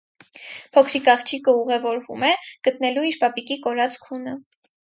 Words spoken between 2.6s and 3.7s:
գտնելու իր պապիկի